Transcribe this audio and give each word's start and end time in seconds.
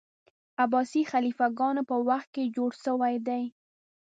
عباسي 0.63 1.01
خلیفه 1.11 1.45
ګانو 1.57 1.81
په 1.89 1.95
وخت 2.07 2.29
کي 2.35 2.43
جوړ 2.55 2.71
سوی 2.85 3.15
دی. 3.27 3.43